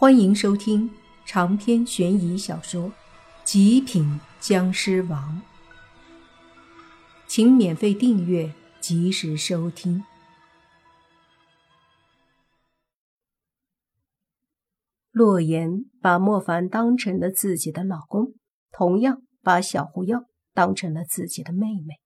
[0.00, 0.88] 欢迎收听
[1.26, 2.84] 长篇悬疑小说
[3.42, 5.42] 《极品僵尸王》，
[7.26, 10.04] 请免费订阅，及时收听。
[15.10, 18.34] 洛言把莫凡当成了自己的老公，
[18.70, 21.96] 同样把小狐妖当成了自己的妹妹。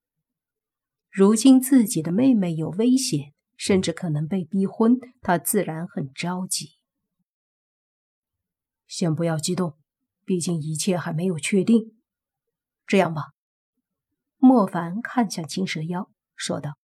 [1.11, 6.71] 如今自己的妹妹有危险，甚至可能被逼婚，他自然很着急。
[8.93, 9.79] 先不要激动，
[10.23, 11.97] 毕竟一切还没有确定。
[12.87, 13.33] 这样吧，
[14.37, 16.77] 莫凡看向青蛇妖，说道：“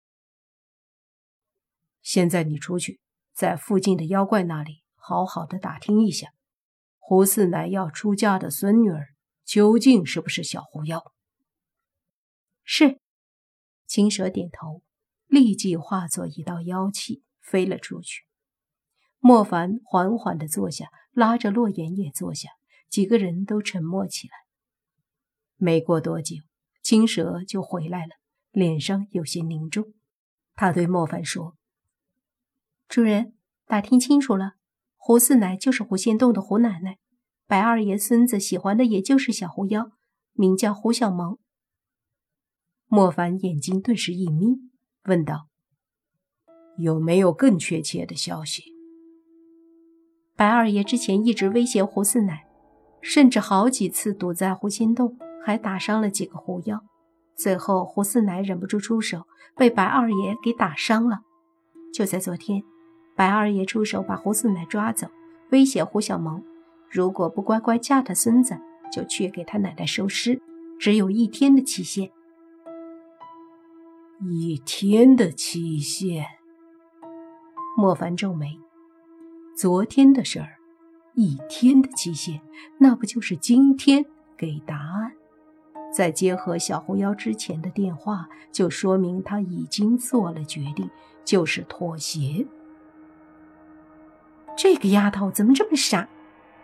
[2.02, 3.02] 现在你出去，
[3.34, 6.30] 在附近的妖怪那里好好的打听一下，
[6.98, 9.10] 胡四奶要出嫁的孙女儿
[9.44, 11.12] 究竟是不是小狐妖。”
[12.64, 13.02] 是，
[13.86, 14.82] 青蛇点头，
[15.26, 18.24] 立即化作一道妖气飞了出去。
[19.20, 22.48] 莫凡缓缓的坐下，拉着洛言也坐下，
[22.92, 24.34] 几个人都沉默起来。
[25.56, 26.36] 没过多久，
[26.84, 28.12] 青蛇就回来了，
[28.52, 29.96] 脸上有些凝重。
[30.54, 31.56] 他对莫凡说
[32.88, 33.34] ：“主人，
[33.66, 34.58] 打听清楚了，
[34.96, 37.00] 胡四奶就是狐仙洞的胡奶奶，
[37.48, 39.90] 白二爷孙子喜欢的也就是小狐妖，
[40.34, 41.40] 名叫胡小萌。”
[42.86, 44.70] 莫凡眼睛顿时一眯，
[45.06, 45.48] 问道
[46.78, 48.66] ：“有没有更确切的消息？”
[50.38, 52.46] 白二爷之前一直威胁胡四奶，
[53.02, 56.80] 甚至好几次堵在狐心洞，还打伤了几个狐妖。
[57.36, 59.24] 最后胡四奶忍不住出手，
[59.56, 61.22] 被白二爷给打伤了。
[61.92, 62.62] 就在昨天，
[63.16, 65.08] 白二爷出手把胡四奶抓走，
[65.50, 66.44] 威胁胡小萌，
[66.88, 68.60] 如果不乖乖嫁他孙子，
[68.92, 70.40] 就去给他奶奶收尸，
[70.80, 72.12] 只有一天的期限。
[74.30, 76.28] 一天的期限。
[77.76, 78.60] 莫凡皱眉。
[79.58, 80.59] 昨天的事儿，
[81.16, 82.39] 一天的期限，
[82.77, 84.05] 那不就是今天
[84.38, 85.13] 给答案？
[85.91, 90.88] 再结合小狐妖之前的电话，就说明他已经做了决定，
[91.25, 92.46] 就是妥协。
[94.56, 96.07] 这个丫头怎么这么傻？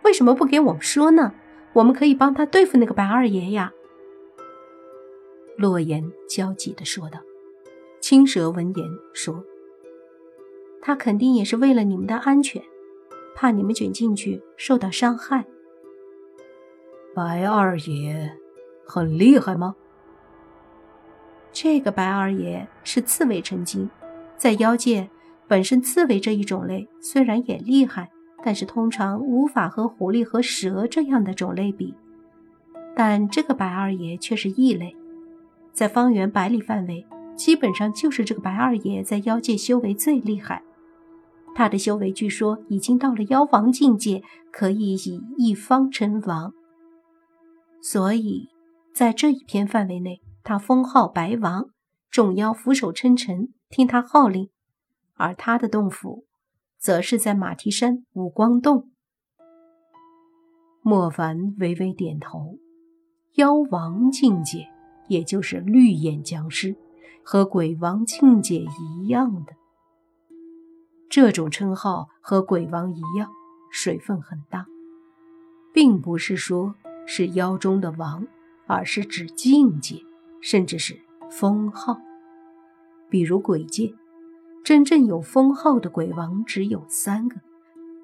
[0.03, 1.33] 为什么不给我们说呢？
[1.73, 3.71] 我们可以帮她对付那个白二爷呀。
[5.57, 7.19] 洛言焦急地说道。
[7.99, 9.43] 青蛇闻言说
[10.79, 12.61] ：“他肯定也是为了你们的安全。”
[13.35, 15.45] 怕你们卷进去受到伤害。
[17.15, 18.31] 白二爷
[18.85, 19.75] 很厉害吗？
[21.51, 23.89] 这个白二爷是刺猬成精，
[24.37, 25.07] 在妖界，
[25.47, 28.09] 本身刺猬这一种类虽然也厉害，
[28.43, 31.93] 但是通常无法和狐狸和蛇这样的种类比。
[32.95, 34.95] 但这个白二爷却是异类，
[35.71, 37.05] 在方圆百里范围，
[37.35, 40.63] 基本上就是这个白二爷在妖界修为最厉害。
[41.55, 46.53] 他的修为据说已经到了妖王境界，可以以一方称王。
[47.81, 48.49] 所以，
[48.93, 51.69] 在这一片范围内，他封号白王，
[52.09, 54.49] 众妖俯首称臣，听他号令。
[55.15, 56.25] 而他的洞府，
[56.79, 58.89] 则是在马蹄山五光洞。
[60.81, 62.57] 莫凡微微点头，
[63.35, 64.67] 妖王境界，
[65.07, 66.75] 也就是绿眼僵尸，
[67.23, 69.53] 和鬼王境界一样的。
[71.15, 73.29] 这种称号和鬼王一样，
[73.69, 74.65] 水分很大，
[75.71, 76.73] 并不是说
[77.05, 78.25] 是妖中的王，
[78.65, 80.01] 而是指境界，
[80.41, 82.01] 甚至是封号。
[83.11, 83.93] 比如鬼界，
[84.63, 87.35] 真正有封号的鬼王只有三个，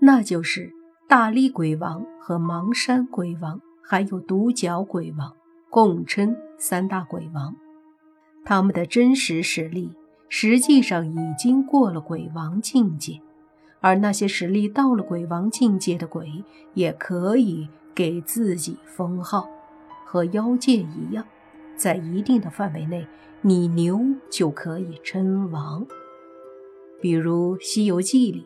[0.01, 0.71] 那就是
[1.07, 5.35] 大力鬼王和芒山鬼王，还有独角鬼王，
[5.71, 7.55] 共称三大鬼王。
[8.45, 9.95] 他们的真实实力。
[10.29, 13.19] 实际上已经过了鬼王境界，
[13.81, 16.43] 而那些实力到了鬼王境界的鬼，
[16.75, 19.49] 也可以给自己封号，
[20.05, 21.25] 和妖界一样，
[21.75, 23.07] 在一定的范围内，
[23.41, 25.85] 你牛就可以称王。
[27.01, 28.45] 比如《西游记》里，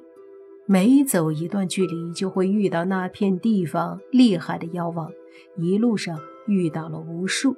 [0.65, 5.11] 每走一段距离，就会遇到那片地方厉害的妖王，
[5.57, 7.57] 一路上遇到了无数，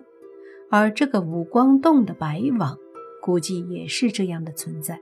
[0.71, 2.75] 而这个五光洞的白王。
[3.25, 4.99] 估计也是这样的存在。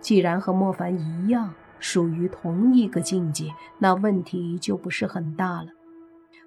[0.00, 5.72] 既然和莫凡一样属于同一个境界，那问题就不是很大了。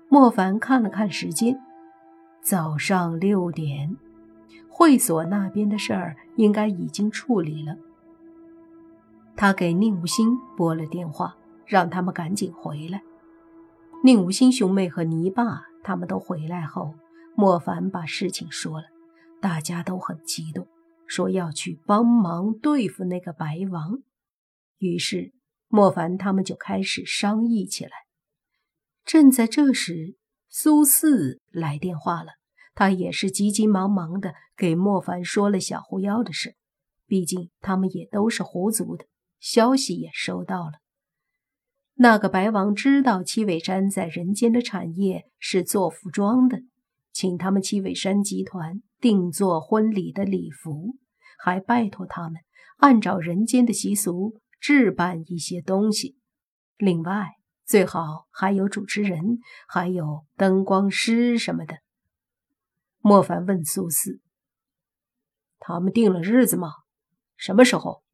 [0.07, 1.59] 莫凡看了看时间，
[2.41, 3.97] 早上六点，
[4.69, 7.75] 会所那边的事儿应该已经处理了。
[9.35, 11.35] 他给宁无心拨了电话，
[11.65, 13.01] 让他们赶紧回来。
[14.05, 16.93] 宁无心兄妹和泥巴他们都回来后，
[17.35, 18.85] 莫凡把事情说了。
[19.43, 20.69] 大家都很激动，
[21.05, 24.01] 说要去帮忙对付那个白王。
[24.77, 25.33] 于是
[25.67, 27.91] 莫凡他们就开始商议起来。
[29.03, 30.15] 正在这时，
[30.47, 32.29] 苏四来电话了，
[32.73, 36.55] 他也是急急忙忙的给莫凡说了小狐妖的事。
[37.05, 39.07] 毕竟他们也都是狐族的，
[39.41, 40.79] 消息也收到了。
[41.95, 46.59] 那个白王知道七尾山在人间的产业是做服装的，
[47.11, 50.95] 请他们七尾山集团定做婚礼的礼服，
[51.37, 52.41] 还拜托他们
[52.77, 56.17] 按照人间的习俗置办一些东西。
[56.77, 57.31] 另外，
[57.65, 61.79] 最好还有主持人，还有灯光师什么的。
[62.99, 64.21] 莫凡问苏四
[65.59, 66.69] ：“他们定了日子吗？
[67.35, 68.05] 什么时候？”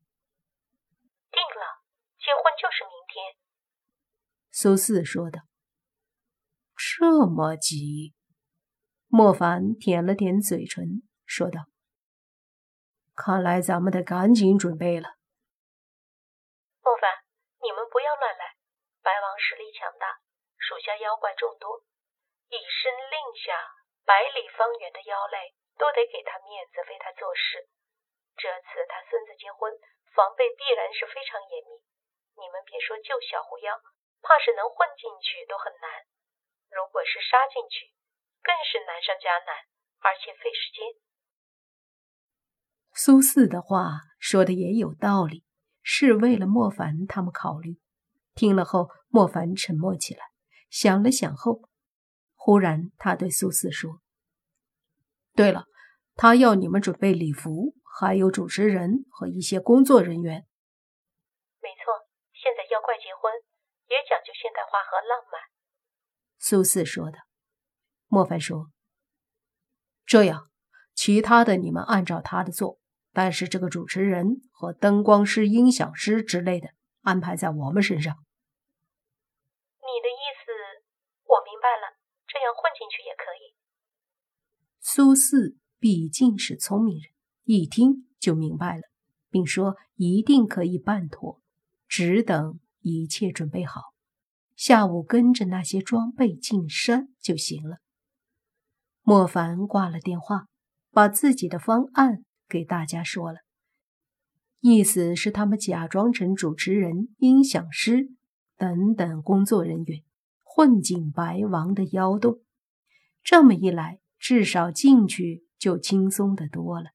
[1.29, 1.83] 定了，
[2.17, 3.37] 结婚就是明天。
[4.49, 5.41] 苏四说道
[6.75, 8.15] ：“这么急？”
[9.09, 11.65] 莫凡舔了舔嘴唇，说道
[13.17, 15.17] ：“看来咱们得赶紧准备了。”
[16.85, 17.25] 莫凡，
[17.65, 18.53] 你们不要乱来。
[19.01, 20.21] 白王实力强大，
[20.61, 21.81] 属下妖怪众多，
[22.53, 23.57] 以身令下，
[24.05, 27.65] 百里方圆的妖类都得给他面子，为他做事。
[28.37, 29.73] 这次他孙子结婚，
[30.13, 31.81] 防备必然是非常严密。
[32.37, 33.73] 你们别说救小狐妖，
[34.21, 36.05] 怕是能混进去都很难。
[36.69, 37.89] 如果是杀进去，
[38.41, 39.55] 更是难上加难，
[39.99, 40.85] 而且费时间。
[42.93, 45.45] 苏四的话说的也有道理，
[45.81, 47.79] 是为了莫凡他们考虑。
[48.35, 50.25] 听了后，莫凡沉默起来，
[50.69, 51.69] 想了想后，
[52.35, 54.01] 忽然他对苏四说
[55.35, 55.65] ：“对了，
[56.15, 60.45] 他要你们准备礼服，还有主持人和一些工作人员。
[61.61, 63.31] ”“没错，现在妖怪结婚
[63.87, 65.41] 也讲究现代化和浪漫。”
[66.39, 67.28] 苏四说的。
[68.09, 68.71] 莫凡说
[70.05, 70.49] ：“这样，
[70.93, 72.79] 其他的你们按照他的做，
[73.13, 76.69] 但是这个主持人和灯光师、音响师之类的
[77.01, 78.15] 安排在我们身上。”
[79.79, 80.51] 你的意思
[81.23, 81.97] 我明白了
[82.27, 83.53] 这样混进去也可以。
[84.81, 87.11] 苏四毕竟是聪明人，
[87.43, 88.83] 一听就明白了，
[89.29, 91.39] 并说一定可以办妥，
[91.87, 93.93] 只等一切准备好，
[94.55, 97.77] 下午跟着那些装备进山就行了。
[99.09, 100.45] 莫凡挂了电话，
[100.91, 103.39] 把自己的方案给大家说了，
[104.59, 108.11] 意思是他们假装成主持人、音响师
[108.55, 110.03] 等等工作人员。
[110.43, 112.41] 混进白王的妖洞，
[113.23, 116.91] 这么一来，至少进去就轻松的多了。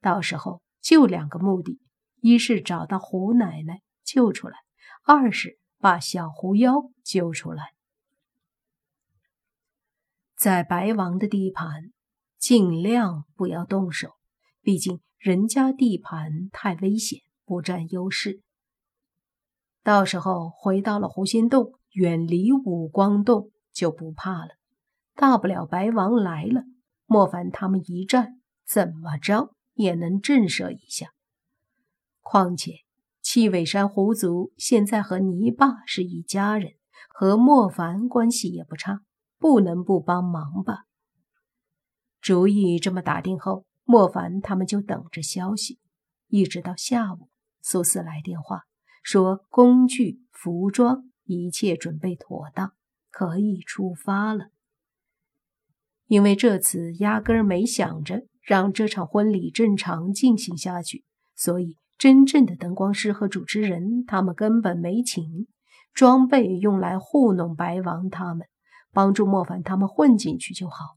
[0.00, 1.78] 到时候就两个目的：
[2.22, 4.56] 一是找到胡奶奶救出来，
[5.04, 7.74] 二是把小狐妖救出来。
[10.42, 11.92] 在白王的地盘，
[12.36, 14.16] 尽量不要动手，
[14.60, 18.40] 毕竟人家地盘太危险，不占优势。
[19.84, 21.74] 到时候回到了狐仙洞。
[21.92, 24.56] 远离五光洞就不怕了，
[25.14, 26.62] 大不了白王来了，
[27.06, 31.10] 莫凡他们一战，怎么着也能震慑一下。
[32.20, 32.72] 况且
[33.20, 36.72] 七尾山狐族现在和泥巴是一家人，
[37.10, 39.02] 和莫凡关系也不差，
[39.42, 40.84] 不能不帮忙吧？
[42.20, 45.80] 主意这么打定后，莫凡他们就等着消息，
[46.28, 47.28] 一直到下午，
[47.60, 48.62] 苏四来电话
[49.02, 51.08] 说工具、服装。
[51.24, 52.72] 一切准备妥当，
[53.10, 54.50] 可以出发了。
[56.06, 65.46] 因为这次压根儿没想着让这场婚礼正常进行下去，所以真正的灯光师和主持人他们根本没请，
[65.94, 68.48] 装备用来糊弄白王他们，
[68.92, 70.96] 帮助莫凡他们混进去就好。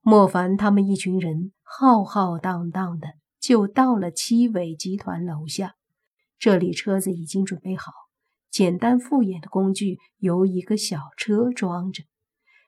[0.00, 5.74] 莫凡他们一群人浩浩荡荡的就到了七尾集团楼下，
[6.38, 7.92] 这里车子已经准备好。
[8.50, 12.04] 简单复眼的工具由一个小车装着，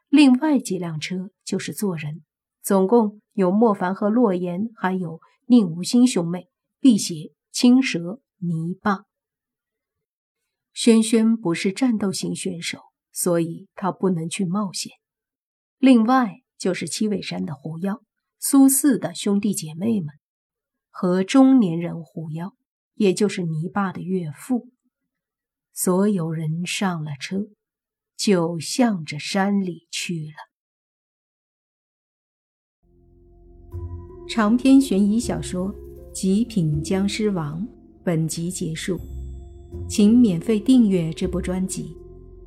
[0.09, 2.25] 另外几辆车就是坐人，
[2.63, 6.49] 总共有莫凡和洛言，还有宁无心兄妹、
[6.81, 9.05] 辟邪、青蛇、泥巴。
[10.73, 12.79] 轩轩不是战斗型选手，
[13.15, 14.93] 所以他不能去冒险。
[15.79, 18.03] 另外就是七尾山的狐妖、
[18.39, 20.09] 苏四的兄弟姐妹们
[20.91, 22.55] 和中年人狐妖，
[22.95, 24.69] 也就是泥巴的岳父。
[25.73, 27.49] 所有人上了车，
[28.17, 30.37] 就向着山里去了。
[34.29, 35.75] 长篇悬疑小说
[36.13, 37.61] 《极品僵尸王》
[38.03, 38.99] 本集结束，
[39.89, 41.97] 请免费订阅这部专辑，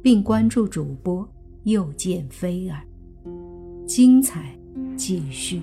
[0.08, 1.28] 并关注主播
[1.64, 2.82] 又见菲儿，
[3.86, 4.58] 精彩
[4.96, 5.62] 继续。